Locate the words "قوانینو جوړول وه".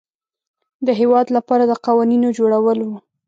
1.85-2.97